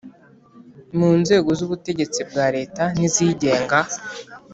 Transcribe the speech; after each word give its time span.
mu 0.97 1.09
nzego 1.21 1.49
z’ubutegetsi 1.57 2.19
bwa 2.29 2.45
leta 2.55 2.83
n’izigenga; 2.97 3.77